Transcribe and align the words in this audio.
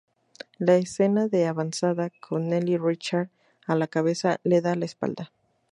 La 0.57 0.77
Escena 0.77 1.27
de 1.27 1.45
Avanzada, 1.45 2.11
con 2.27 2.49
Nelly 2.49 2.75
Richard 2.75 3.29
a 3.67 3.75
la 3.75 3.85
cabeza, 3.85 4.39
le 4.43 4.59
da 4.59 4.73
la 4.73 4.85
espalda". 4.85 5.31